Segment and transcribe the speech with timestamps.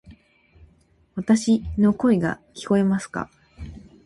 [1.13, 3.29] わたし（の声）が聞こえますか？